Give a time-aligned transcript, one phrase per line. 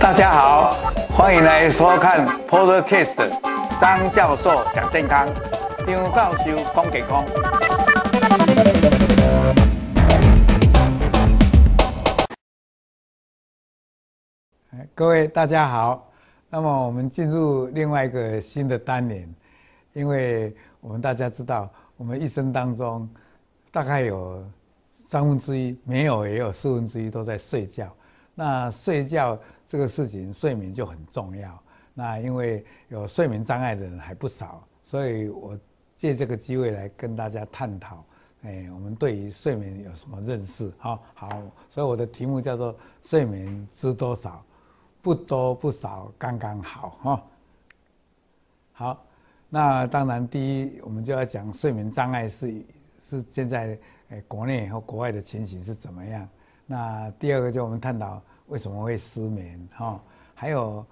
[0.00, 0.74] 大家好，
[1.08, 3.30] 欢迎来收看 Podcast
[3.80, 5.28] 张教授讲健康，
[5.86, 7.24] 张教授讲健康。
[14.92, 16.10] 各位大家好，
[16.50, 19.32] 那么我们进入另外一个新的单元，
[19.92, 23.08] 因为我们大家知道，我们一生当中
[23.70, 24.44] 大概有
[25.14, 27.94] 三分之一没有，也有四分之一都在睡觉。
[28.34, 29.38] 那睡觉
[29.68, 31.56] 这个事情，睡眠就很重要。
[31.94, 35.56] 那因为有睡眠障碍的人还不少，所以我
[35.94, 38.04] 借这个机会来跟大家探讨，
[38.42, 40.72] 哎，我们对于睡眠有什么认识？
[40.78, 41.28] 好，好，
[41.70, 44.44] 所以我的题目叫做“睡眠知多少？
[45.00, 47.22] 不多不少，刚刚好”哈。
[48.72, 49.06] 好，
[49.48, 52.52] 那当然第一，我们就要讲睡眠障碍是
[53.00, 53.78] 是现在
[54.14, 56.28] 哎国内和国外的情形是怎么样。
[56.66, 60.00] 那第二个就我们探讨为什么会失眠哈，
[60.34, 60.86] 还有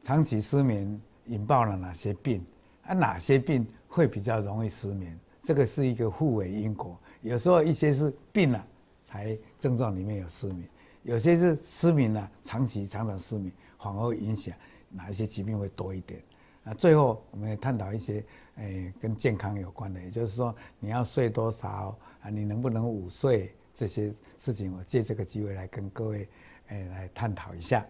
[0.00, 2.44] 长期失眠引爆了哪些病
[2.84, 2.94] 啊？
[2.94, 5.18] 哪些病会比较容易失眠？
[5.42, 6.96] 这个是一个互为因果。
[7.20, 8.64] 有时候一些是病了
[9.04, 10.68] 才症状里面有失眠，
[11.02, 14.54] 有些是失眠了长期常常失眠，反而会影响
[14.88, 16.22] 哪一些疾病会多一点。
[16.68, 18.22] 那最后我们也探讨一些
[18.56, 22.28] 诶跟健康有关的，也就是说你要睡多少啊？
[22.28, 23.54] 你能不能午睡？
[23.72, 26.28] 这些事情，我借这个机会来跟各位，
[26.66, 27.86] 诶，来探讨一下。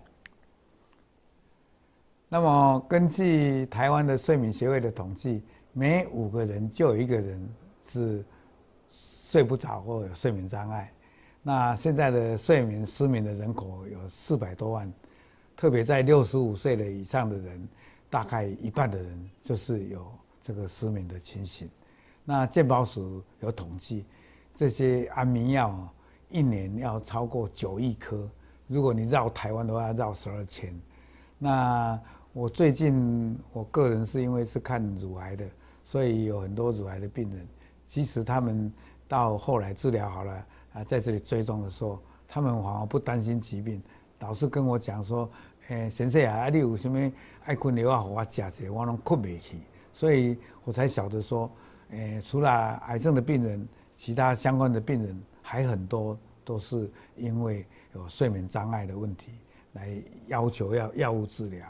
[2.28, 5.42] 那么，根据台湾的睡眠协会的统计，
[5.72, 7.48] 每五个人就有一个人
[7.82, 8.22] 是
[8.92, 10.92] 睡不着或有睡眠障碍。
[11.42, 14.92] 那现在的睡眠失眠的人口有四百多万，
[15.56, 17.68] 特别在六十五岁的以上的人，
[18.10, 20.06] 大概一半的人就是有
[20.40, 21.68] 这个失眠的情形。
[22.24, 24.04] 那健保署有统计。
[24.54, 25.88] 这些安眠药
[26.30, 28.28] 一年要超过九亿颗，
[28.66, 30.74] 如果你绕台湾的话，绕十二千。
[31.38, 31.96] 那
[32.32, 35.48] 我最近我个人是因为是看乳癌的，
[35.84, 37.46] 所以有很多乳癌的病人，
[37.86, 38.72] 即使他们
[39.06, 43.80] 到后来治疗好了啊，在这里追踪的时候，他们反而不担心疾病，
[44.18, 45.30] 老是跟我讲说
[45.70, 46.98] ：“诶，先生啊，你有什么
[47.48, 49.56] 爱困的话，我吃一下，我拢困不去。”
[49.92, 51.50] 所以我才晓得说，
[51.90, 53.66] 诶，除了癌症的病人。
[53.98, 57.66] 其他相关的病人还很多，都是因为
[57.96, 59.32] 有睡眠障碍的问题
[59.72, 61.66] 来要求要药物治疗。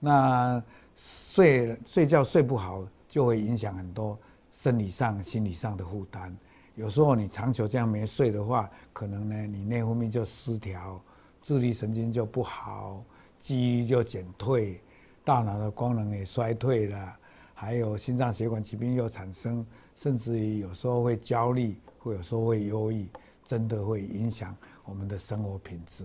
[0.00, 0.64] 那
[0.96, 4.18] 睡睡觉睡不好，就会影响很多
[4.54, 6.34] 生理上、心理上的负担。
[6.74, 10.98] 有时候你长久这样没睡的话，可能呢你内分泌就失调，
[11.42, 13.04] 自律神经就不好，
[13.38, 14.80] 记忆力就减退，
[15.24, 17.16] 大脑的功能也衰退了。
[17.54, 23.06] 还有心脏血管疾病又产生，甚至于有时候会焦虑，或有时候会忧郁，
[23.44, 26.04] 真的会影响我们的生活品质。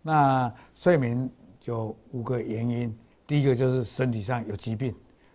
[0.00, 1.28] 那睡眠
[1.64, 4.94] 有五个原因，第一个就是身体上有疾病，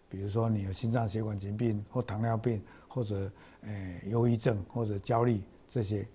[0.09, 3.31] 比如说你有心脏血管疾病或糖尿病，或者
[3.61, 6.07] 诶忧郁症或者焦虑这些。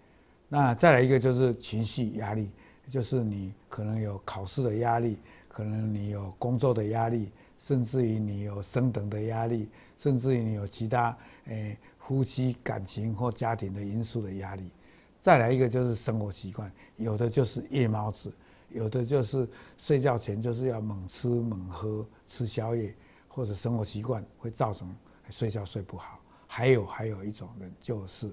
[0.48, 2.50] 那再来一个就是情绪压力，
[2.88, 5.19] 就是你可能有考试的压力，
[5.56, 7.33] 可能你有工作的压力。
[7.59, 14.71] 甚至于你有升等的压力，甚至于你有其他诶夫妻感情或家庭的因素的压力。
[15.19, 18.31] 再来一个就是生活习惯，有的就是夜猫子，
[18.69, 22.95] 有的就是睡觉前就是要猛吃猛喝，吃宵夜，
[23.27, 24.95] 或者生活习惯会造成
[25.31, 26.21] 睡觉睡不好。
[26.47, 28.31] 还有还有一种人就是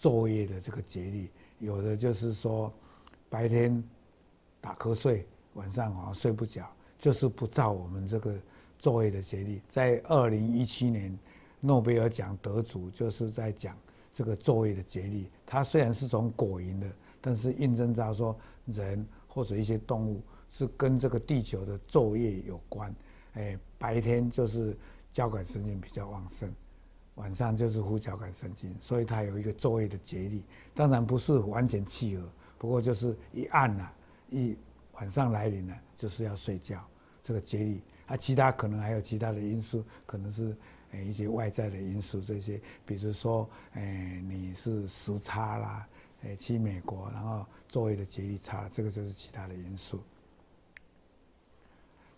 [0.00, 1.30] 昼夜的这个节律，
[1.60, 2.72] 有的就是说
[3.28, 3.80] 白天
[4.60, 5.24] 打瞌睡，
[5.58, 6.66] 晚上好像睡不着。
[7.00, 8.34] 就是不照我们这个
[8.82, 11.16] 昼夜的节律，在二零一七年
[11.60, 13.76] 诺贝尔奖得主就是在讲
[14.12, 15.30] 这个昼夜的节律。
[15.46, 18.36] 它虽然是从果蝇的，但是印证到说
[18.66, 20.20] 人或者一些动物
[20.50, 22.92] 是跟这个地球的昼夜有关。
[23.34, 24.76] 哎，白天就是
[25.12, 26.52] 交感神经比较旺盛，
[27.14, 30.42] 晚上就是副交感神经，所以它有一个昼夜的节律。
[30.74, 32.24] 当然不是完全契合，
[32.58, 33.92] 不过就是一暗了，
[34.30, 34.56] 一。
[35.00, 36.84] 晚上来临了，就是要睡觉，
[37.22, 40.56] 这个节律啊，其他可能还有其他的因素，可能是
[40.92, 45.88] 诶一些外在的因素，这些比如说诶你是时差啦，
[46.22, 50.00] 诶去美国，然后昼夜的节律差，这个就是其他的因素。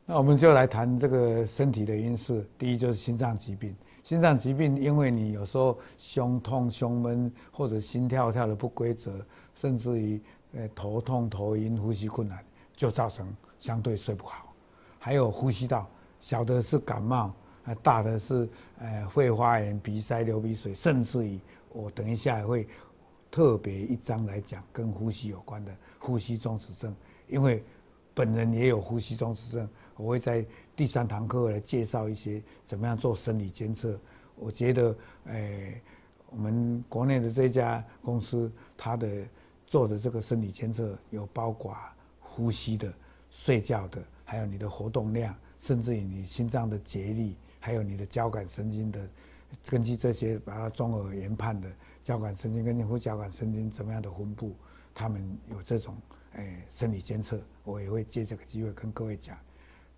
[0.07, 9.25] 那我们就来谈这个身体的因素，第一就是心脏疾病，心脏疾病因为你有时候胸痛、胸闷或者心跳跳的不规则，
[9.55, 10.21] 甚至于
[10.55, 12.43] 诶头痛、头晕、呼吸困难。
[12.81, 14.55] 就造成相对睡不好，
[14.99, 15.87] 还有呼吸道，
[16.19, 17.31] 小的是感冒，
[17.65, 18.49] 呃，大的是
[18.79, 21.39] 呃肺发炎、鼻塞、流鼻水，甚至于
[21.75, 22.67] 我等一下会
[23.31, 26.97] 特别一章来讲跟呼吸有关的呼吸中止症，
[27.29, 27.63] 因为
[28.15, 29.69] 本人也有呼吸中止症，
[29.99, 30.43] 我会在
[30.75, 34.01] 第三堂课来介绍一些怎么样做生理监测。
[34.37, 35.79] 我觉得，诶、
[36.31, 39.07] 我们国内的这家公司，它的
[39.67, 41.77] 做的这个生理监测有包括
[42.41, 42.91] 呼吸的、
[43.31, 49.07] 睡觉的，还有你的活动量，甚至于你心脏的节律，还有你的交感神经的，
[49.67, 51.71] 根据这些把它综合研判的。
[52.03, 54.55] 交感神经跟副交感神经怎么样的分布？
[54.95, 55.95] 他们有这种
[56.33, 59.37] 诶生理监测，我也会借这个机会跟各位讲。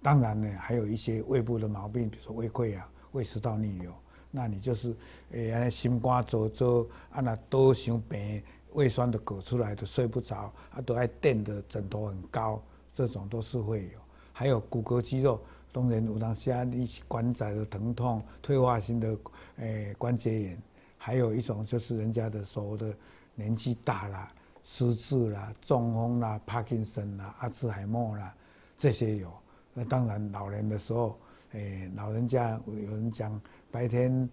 [0.02, 3.94] 当然呢，还有一些胃部的毛病，比如说胃溃疡、胃食道逆流，
[4.32, 4.94] 那你就是
[5.30, 8.42] 诶，安尼心肝做做，啊那都想病，
[8.74, 13.98] 胃酸的嗝出来的睡不着，啊都爱垫的枕头很高，这种都是会有。
[14.32, 15.40] 还有骨骼肌肉，
[15.72, 19.16] 当然有当下你关节的疼痛、退化性的
[19.56, 20.62] 诶关节炎。
[20.96, 22.94] 还有一种就是人家的所谓的
[23.34, 24.28] 年纪大了，
[24.62, 28.32] 失智啦、中风啦、帕金森啦、阿兹海默啦，
[28.78, 29.30] 这些有。
[29.75, 31.18] 那当然老年的时候，
[31.52, 33.40] 诶，老人家有人讲
[33.70, 34.28] 白天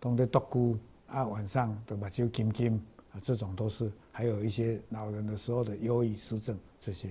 [0.00, 0.78] 懂得独孤
[1.08, 2.80] 啊，晚上都把酒金金
[3.12, 3.90] 啊，这种都是。
[4.10, 7.08] 还有一些老人的时候的忧郁失症这些。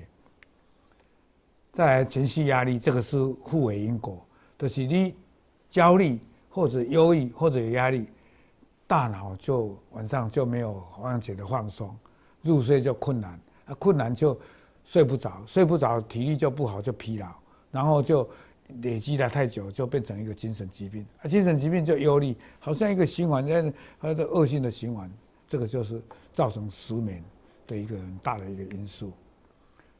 [1.71, 4.23] 再来情绪压力，这个是互为因果，
[4.57, 5.15] 就是你
[5.69, 6.19] 焦虑
[6.49, 8.05] 或者忧郁或者有压力。
[8.87, 11.95] 大脑就晚上就没有完全的放松，
[12.41, 14.37] 入睡就困难，啊，困难就
[14.83, 17.33] 睡不着，睡不着体力就不好，就疲劳，
[17.71, 18.29] 然后就
[18.81, 25.09] 累积了太久，就变成一个精神疾病，啊，精神疾病就忧虑，好像一个循环，在它的恶性的循环，
[25.51, 26.01] 这个就是
[26.31, 27.21] 造成失眠
[27.67, 29.11] 的一个很大的一个因素。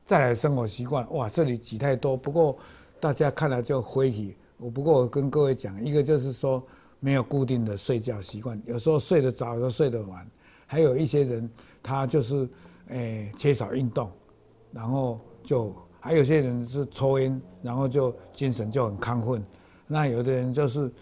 [0.05, 2.57] 再来生活习惯，哇，这里挤太多，不过
[3.01, 6.63] 大家看了就灰起，我不过我跟各位讲，一个就是说。
[7.03, 10.29] 没有固定的睡觉习惯，有时候睡得早，有时候睡得晚。
[10.67, 11.49] 还有一些人，
[11.81, 12.47] 他就是
[12.89, 14.11] 诶、缺少运动，
[14.71, 19.43] 然后就还有些人是抽烟，然后就精神就很亢奋。
[19.87, 20.93] 那有的人就是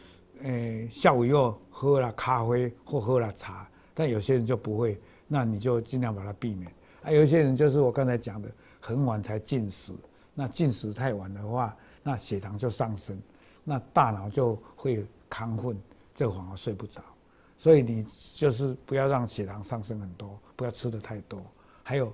[0.44, 3.69] 诶、下午又喝了咖啡或喝了茶，
[4.00, 4.98] 但有些人就不会，
[5.28, 6.72] 那你就尽量把它避免。
[7.02, 8.50] 还有一些人就是我刚才讲的，
[8.80, 9.92] 很晚才进食，
[10.34, 13.20] 那进食太晚的话，那血糖就上升，
[13.62, 15.78] 那大脑就会亢奋。
[16.16, 17.02] 这反而睡不着，
[17.58, 21.42] 所以你就是不要让血糖上升很多，不要吃的太多。
[21.84, 22.14] 还有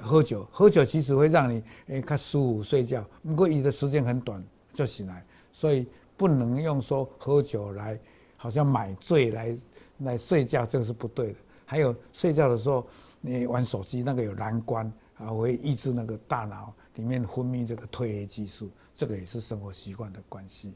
[0.00, 4.42] 喝酒，喝酒其实会让你诶看舒服睡觉，不过你的时间很短
[4.72, 5.86] 就醒来，所以
[6.16, 7.96] 不能用说喝酒来
[8.36, 9.56] 好像买醉来
[9.98, 11.38] 来睡觉，这个是不对的。
[11.64, 12.86] 还有睡觉的时候
[13.20, 20.74] 你玩手机，那个有蓝光啊，会抑制那个大脑里面分泌这个褪黑激素，这个也是生活习惯的关系。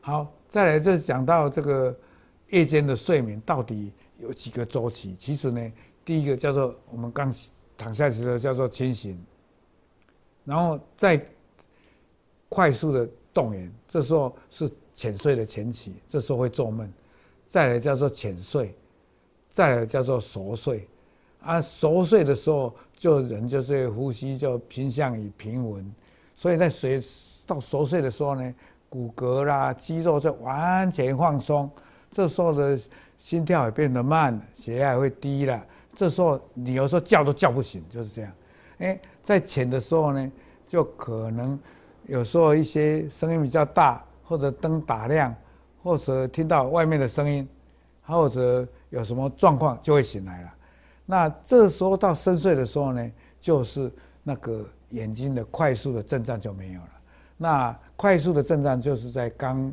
[0.00, 1.96] 好，再来就讲到这个
[2.50, 5.16] 夜间的睡眠到底有几个周期？
[5.18, 5.72] 其实呢，
[6.04, 7.32] 第一个叫做我们刚
[7.76, 9.20] 躺下去的时候叫做清醒，
[10.44, 11.24] 然后再
[12.48, 16.92] 快速的动眼，这时候是浅睡的前期，这时候会做梦。
[17.52, 18.74] 再来叫做浅睡，
[19.50, 20.88] 再来叫做熟睡。
[21.42, 25.94] 啊，熟睡的时候就人就是呼吸就偏向于平稳，
[26.34, 27.02] 所以在睡
[27.46, 28.54] 到熟睡的时候呢。
[28.88, 31.70] 骨骼啦，肌肉就完全放松，
[32.10, 32.78] 这时候的
[33.16, 35.66] 心跳也变得慢，血压也会低了。
[35.94, 38.30] 这时候你有时候叫都叫不醒，就是这样。
[38.78, 40.32] 哎，在浅的时候呢，
[40.68, 41.58] 就可能
[42.06, 45.34] 有时候一些声音比较大，或者灯打亮，
[45.82, 47.48] 或者听到外面的声音，
[48.02, 50.54] 或者有什么状况就会醒来了。
[51.04, 53.10] 那这时候到深睡的时候呢，
[53.40, 53.90] 就是
[54.22, 56.88] 那个眼睛的快速的震颤就没有了。
[57.36, 59.72] 那快速的震颤就是在刚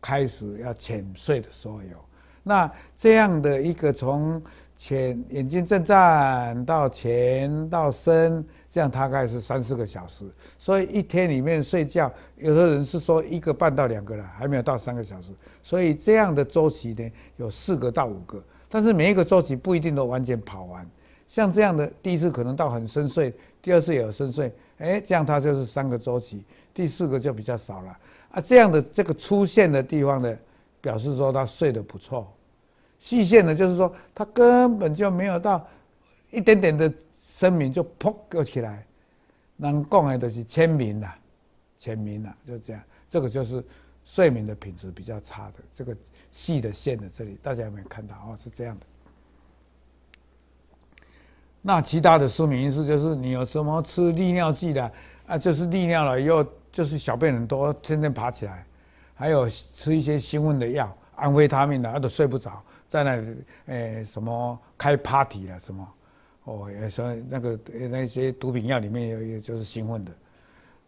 [0.00, 1.98] 开始要浅睡的时候有，
[2.42, 4.40] 那这样的一个从
[4.76, 10.24] 浅眼睛震颤到浅到深，这样大概是三四个小时。
[10.58, 15.28] 所以一天里面睡觉，有的人是说一个半到两个了，还没有到三个小时。
[15.62, 20.88] 所以这样的周期呢，有四个到五个，但是每一个周期不一定都完全跑完。
[21.26, 26.44] 像这样的第一次可能到很深睡，第二次也有深睡，哎，这样它就是三个周期。
[26.72, 27.96] 第四个就比较少了
[28.30, 30.36] 啊，这样的这个粗线的地方呢，
[30.80, 32.24] 表示说他睡得不错；
[32.98, 35.66] 细线呢，就是说他根本就没有到
[36.30, 36.90] 一点点的
[37.40, 38.84] 声鸣就砰就起来，
[39.56, 41.14] 能讲的都是签名了，
[41.78, 42.82] 签名了，就这样。
[43.08, 43.64] 这个就是
[44.04, 45.96] 睡眠的品质比较差的这个
[46.30, 48.36] 细的线的这里，大家有没有看到哦？
[48.38, 48.86] 是这样的。
[51.62, 54.92] 那其他的失眠因素就是你有什么吃利尿剂的
[55.26, 56.44] 啊，就是利尿了以后。
[56.72, 58.64] 就是小便很多，天天爬起来，
[59.12, 65.84] 还有吃一些兴奋的药，安非他命的，他都睡不着，在那里，诶、什么开 party 了什么，
[66.44, 70.12] 哦，也说那个那些毒品药里面有有就是兴奋的，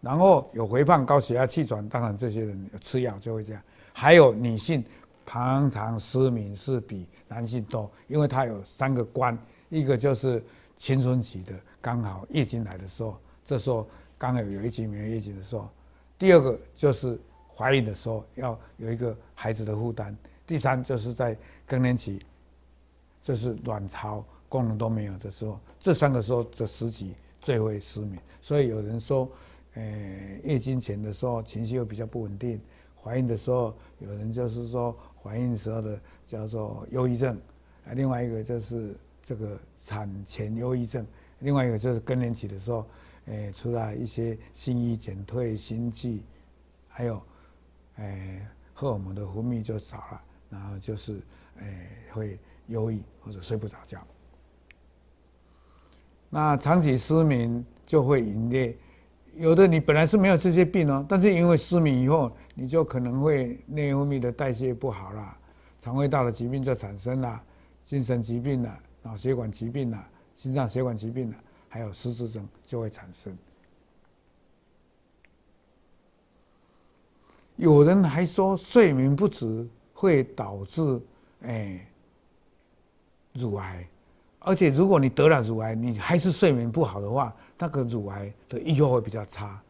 [0.01, 3.63] 然后有肥胖、高血压、气喘，当然这些人吃药就会这样。
[3.93, 4.83] 还有女性
[5.27, 10.43] 常常失眠是比男性多，因为它有三个关，一个就是
[10.77, 13.87] 青春期的刚好月经来的时候，这时候
[14.19, 15.69] 刚好有一期没有月经的时候，
[16.19, 17.21] 第二个就是
[17.55, 20.17] 怀孕的时候要有一个孩子的负担，
[20.47, 22.25] 第三就是在更年期，
[23.23, 28.23] 就是卵巢功能都没有的时候，这三个时候的时期最会失眠。
[28.43, 29.27] 所以有人说，
[29.73, 29.83] 呃，
[30.45, 32.61] 月经前的时候情绪又比较不稳定。
[33.03, 37.35] 怀孕的时候，有人就是说怀孕时候的叫做忧郁症，
[37.87, 41.07] 啊，另外一个就是这个产前忧郁症，
[41.39, 42.85] 另外一个就是更年期的时候，
[43.29, 46.21] 诶，出来一些性欲减退、心悸，
[46.89, 47.23] 还有，
[47.97, 51.23] 诶，荷尔蒙的分泌就少了，然后就是
[51.61, 54.07] 诶会忧郁或者睡不着觉。
[56.35, 58.75] 那长期失眠就会引裂。
[59.35, 65.37] 有的你本来是没有这些病哦，但是因为失眠以后，你就可能会内分泌的代谢不好啦，
[65.79, 67.39] 肠胃道的疾病就产生了，
[67.85, 71.37] 精神疾病了，脑血管疾病了，心脏血管疾病了，
[71.69, 73.37] 还有失智症就会产生。
[77.57, 80.99] 有人还说睡眠不足会导致
[81.43, 81.87] 哎
[83.35, 83.87] 乳癌。
[84.45, 89.61] 而且，如果你得了乳癌，你还是睡眠不好的话，那个乳癌的预后会比较差。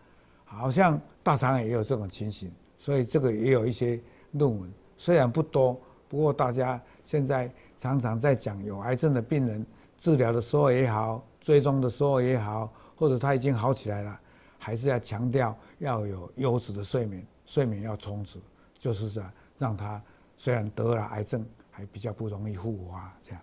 [0.44, 4.00] 好像大肠癌也有这种情形，所以这个也有一些
[4.32, 9.64] 论文，虽然不多，不过大家现在常常在讲有癌症的病人
[9.98, 14.20] 治疗的时候也好，追踪的时候也好，或者他已经好起来了，
[14.58, 18.38] 还是要强调要有优质的睡眠，睡眠要充足，
[18.78, 20.02] 就是这样，让他
[20.36, 23.40] 虽然得了癌症，还比较不容易复发这样。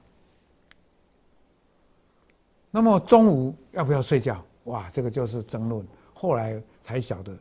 [2.71, 4.43] 那么中午要不要睡觉？
[4.65, 5.85] 哇，这个就是争论。
[6.13, 7.35] 后来才晓得，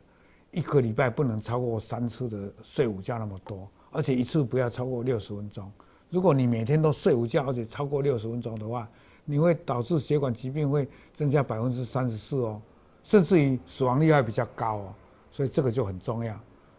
[0.51, 5.71] 一个礼拜不能超过三次的睡午觉那么多，而且一次不要超过六十分钟。
[6.09, 8.89] 如果你每天都睡午觉，而且超过六十分钟的话，
[9.25, 12.59] 你会导致血管疾病会增加百分之三十四哦，
[13.03, 14.93] 甚至于死亡率还比较高哦。
[15.29, 16.35] 所以这个就很重要。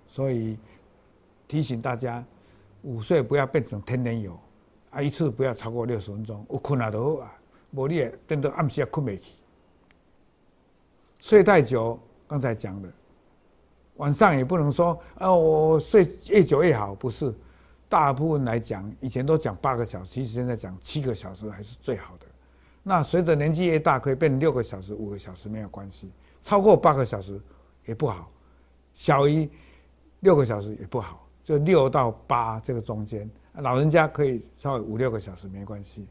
[0.08, 0.58] 所以
[1.46, 2.24] 提醒大家，
[2.82, 4.36] 午睡不要变成天天有
[4.90, 6.44] 啊，一次不要超过六十分钟。
[6.48, 7.32] 我困了都好啊。
[7.72, 9.32] 无你等到暗时也困不去，
[11.18, 12.88] 睡太久，刚才讲的，
[13.96, 17.32] 晚上也不能说啊，我睡越久越好，不是，
[17.88, 22.26] 大部分来讲，以前都讲八个小时，其实现在讲七个小时还是最好的。
[22.82, 26.10] 那随着年纪越大，可以变成六个小时、五个小时没有关系，
[26.40, 27.40] 超过八个小时
[27.84, 28.30] 也不好，
[28.94, 29.48] 小于
[30.20, 36.06] 六个小时也不好，就六到八这个中间，老人家可以稍微五六个小时没关系。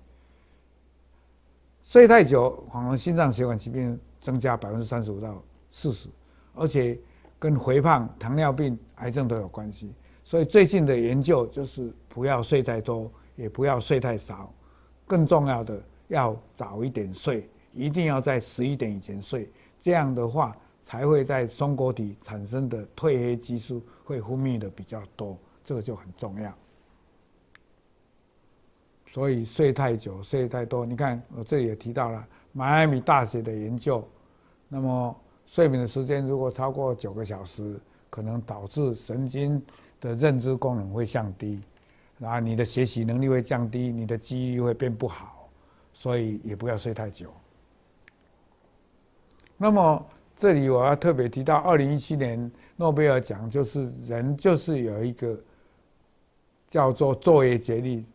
[1.90, 5.42] 睡太久，反而心脏血管疾病增加百分之三十五到
[5.72, 6.08] 四十，
[6.54, 6.96] 而且
[7.40, 9.92] 跟肥胖、糖尿病、癌症都有关系。
[10.24, 14.54] 所以最近的研究就是不要睡太多，也不要睡太少，
[15.08, 19.50] 更重要的要早一点睡，一定要在十一点以前睡。
[19.80, 26.56] 这样的话，才会在松果体产生的褪黑激素会分泌的比较多，这个就很重要。
[29.12, 34.08] 所以睡太久、睡太多，你看我这里也提到了迈阿密大学的研究。
[34.68, 35.16] 那么
[35.48, 39.60] 睡眠的时间如果超过九个小时，可能导致神经
[40.00, 41.60] 的认知功能会降低，
[42.20, 45.50] 然后你的学习能力会降低，你的记忆力会变不好，
[45.92, 47.32] 所以也不要睡太久。
[49.58, 50.06] 那么
[50.38, 55.36] 这里我要特别提到，二零一七年诺贝尔奖就是人就是有一个
[56.68, 58.06] 叫做作业节律。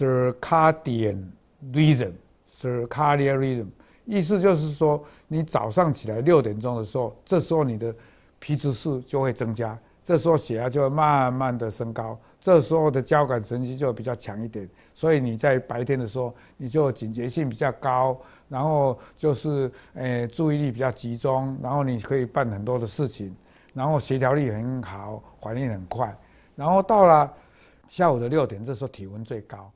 [0.00, 1.26] Circadian
[1.74, 3.66] rhythm，Circadian rhythm，
[4.06, 7.94] 意思就是说，你早上起来六点钟的时候，这时候你的
[8.38, 23.36] 皮质素就会增加，这时候血压就会慢慢的升高，这时候的交感神经就比较强一点，所以你在白天的时候，你就警觉性比较高，然后就是诶注意力比较集中，然后你可以办很多的事情，
[23.74, 26.16] 然后协调力很好，反应很快，
[26.56, 27.30] 然后到了
[27.86, 29.70] 下午的六点，这时候体温最高。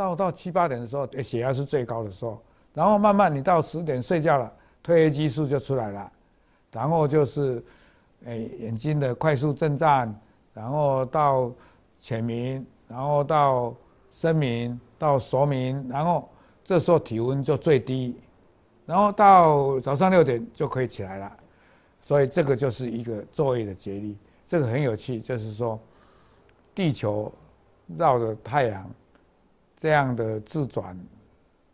[0.00, 2.40] 到到七八点的时候，血压是最高的时候，
[2.72, 4.50] 然后慢慢你到十点睡觉了，
[4.82, 6.10] 褪黑激素就出来了，
[6.72, 7.62] 然后就是，
[8.24, 10.18] 诶眼睛的快速震颤，
[10.54, 11.52] 然后到
[11.98, 13.74] 浅明，然后到
[14.10, 16.26] 深明，到熟明，然后
[16.64, 18.16] 这时候体温就最低，
[18.86, 21.30] 然后到早上六点就可以起来了，
[22.00, 24.16] 所以这个就是一个昼夜的节律，
[24.48, 25.78] 这个很有趣，就是说，
[26.74, 27.30] 地球。
[27.98, 28.88] 绕着太阳
[29.80, 30.94] 这样的自转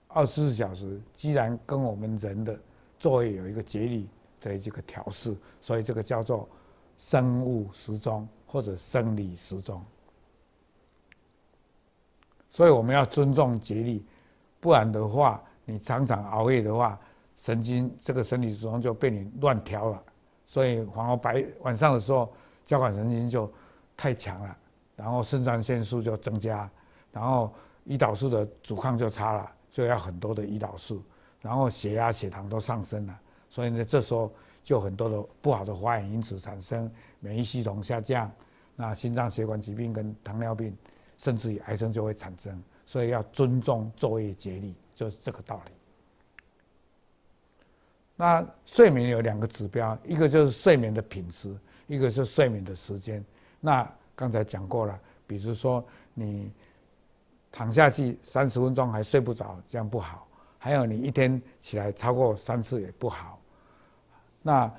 [0.07, 2.57] 二十四小时，既然跟我们人的
[3.01, 4.07] 作业有一个节律
[4.41, 6.49] 的这个调试，所以这个叫做
[6.97, 9.83] 生物时钟或者生理时钟。
[12.49, 14.01] 所以我们要尊重节律，
[14.61, 16.99] 不然的话，你常常熬夜的话，
[17.37, 20.03] 神经这个生理时钟就被你乱调了。
[20.47, 22.33] 所以，然后白晚上的时候，
[22.65, 23.53] 交感神经就
[23.97, 24.57] 太强了，
[24.95, 26.71] 然后肾上腺素就增加，
[27.11, 27.53] 然后
[27.87, 31.03] 胰岛素的阻抗就差了，就要很多的胰岛素，
[31.41, 33.21] 然后血压、血糖都上升了。
[33.49, 36.91] 所以呢，这时候就很多的不好的发炎因子产生，
[37.21, 38.31] 免疫系统下降，
[38.75, 40.77] 那心脏血管疾病跟糖尿病，
[41.17, 42.63] 甚至于癌症就会产生。
[42.85, 45.73] 所以要尊重昼夜节律，就是这个道理。
[48.17, 51.55] 那睡眠有两个指标，一个就是睡眠的品质，
[51.87, 53.25] 一个是睡眠的时间。
[53.61, 56.51] 那刚才讲过了，比如说你
[57.57, 63.41] 躺下去三十分钟还睡不着，这样不好；还有你一天起来超过三次也不好。
[64.43, 64.71] 那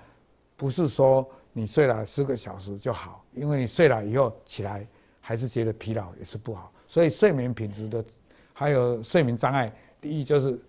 [0.56, 4.88] 不是说你睡了四个小时就好，因为你睡了以后起来
[5.20, 6.72] 还是觉得疲劳，也是不好。
[6.88, 8.06] 所以睡眠品质的
[8.54, 10.60] 还有睡眠障碍，第一就是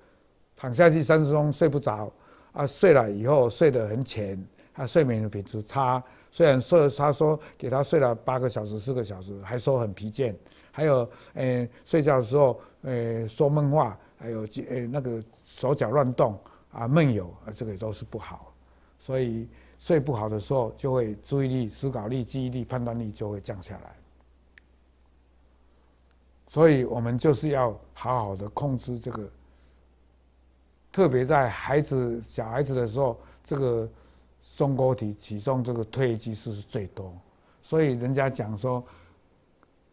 [0.57, 2.11] 躺下去三十分钟睡不着。
[2.53, 6.03] 啊，睡了以后睡得很浅，他睡眠的品质差。
[6.31, 10.35] 虽然说他说给他睡了八个小时、四个小时，还说很疲倦。
[10.79, 16.39] 还有，诶、睡觉的时候，诶、欸，说梦话，还有，诶、那个手脚乱动
[16.71, 18.55] 啊，梦游啊，这个也都是不好。
[18.97, 23.97] 所以睡不好的时候，就会注意力、思考力、记忆力、判断力就会降下来。
[26.47, 29.29] 所以我们就是要好好的控制这个。
[30.93, 33.89] 特别在孩子小孩子的时候，这个
[34.43, 37.13] 松果体启动这个褪黑激素是最多，
[37.63, 38.83] 所以人家讲说，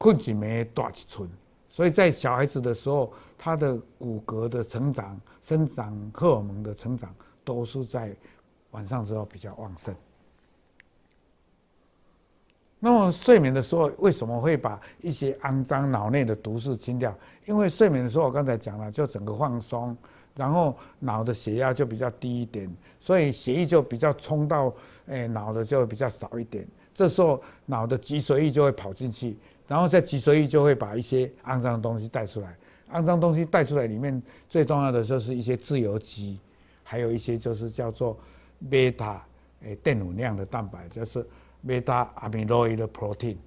[0.05, 1.27] 困几枚大几寸，
[1.67, 7.11] 所以在小孩子的时候，他的骨骼的成长、生长荷尔蒙的成长，
[7.43, 8.15] 都是在
[8.69, 9.95] 晚上的时候比较旺盛。
[12.79, 17.11] 那么睡眠的时候，为什么会把一些肮脏脑内的毒素清掉？
[17.45, 19.97] 因为睡眠的时候，我刚才讲了，就整个放松。
[20.35, 24.71] 然后脑的血压就比较低一点，所以血液就比较冲到，
[25.07, 26.67] 诶脑的就比较少一点。
[26.93, 32.55] 这时候脑的脊髓液就会跑进去，然后在脊髓液就会把一些肮脏的东西带出来。
[32.91, 36.39] 肮脏东西带出来里面最重要的就是一些自由基，
[36.83, 38.17] 还有一些就是叫做
[38.69, 39.25] 贝塔
[39.63, 41.25] 诶电母量的蛋白，就是
[41.65, 43.37] 贝塔 amyloid protein。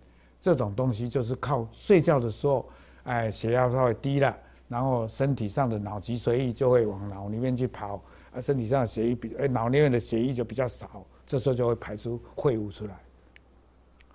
[0.40, 2.68] 这种东西就是靠睡觉的时候，
[3.04, 4.36] 哎血压稍微低了。
[4.68, 12.94] 然后身体上的脑脊髓液就会往脑里面去跑，而身体上的血液比诶脑里面的血液就比较少，这时候就会排出废物出来。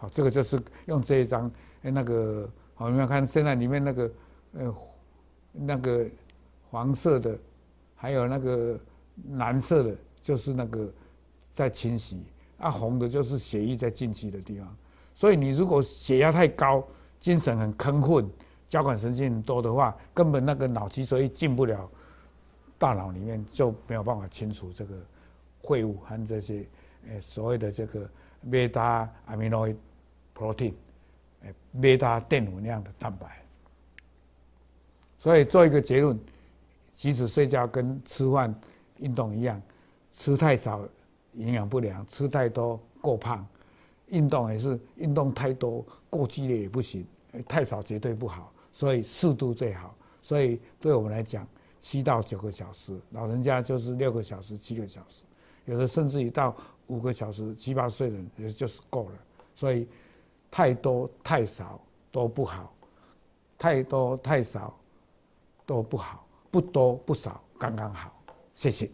[0.03, 1.49] 好，这个就是用这一张
[1.81, 4.11] 那个好，你们看现在里面那个
[4.51, 4.75] 呃
[5.53, 6.05] 那个
[6.69, 7.39] 黄色的，
[7.95, 8.77] 还有那个
[9.35, 10.91] 蓝色的，就是那个
[11.53, 12.21] 在清洗
[12.57, 14.75] 啊，红的就是血液在进去的地方。
[15.15, 16.85] 所以你如果血压太高，
[17.17, 18.29] 精神很亢奋。
[18.67, 21.89] 交感神经很多的话，根本那个脑脊髓进不了
[22.77, 24.95] 大脑里面，就没有办法清除这个
[25.61, 26.65] 废物和这些
[27.07, 28.09] 呃所谓的这个
[28.49, 29.75] 贝塔 amyloid
[30.43, 30.73] protein，
[31.43, 33.41] 诶贝塔电母量的蛋白。
[35.17, 36.19] 所以做一个结论，
[36.93, 38.53] 即使睡觉跟吃饭、
[38.97, 39.61] 运动一样，
[40.11, 40.85] 吃太少
[41.33, 43.41] 营养不良，吃太多过胖；
[44.07, 47.05] 运动也是运动太多过激烈也不行，
[47.47, 48.51] 太少绝对不好。
[48.73, 51.47] 所以适度最好，所以对我们来讲，
[51.79, 55.21] 七到九个小时，老人家就是六个小时、七个小时，
[55.65, 56.53] 有的甚至于到
[56.87, 59.15] 五个小时，七八岁人也就是够了。
[59.55, 59.87] 所以
[60.55, 62.71] 太多太少都不好，
[63.57, 64.71] 太多太少
[65.65, 68.11] 都不好，不多不少刚刚好。
[68.53, 68.87] 谢谢。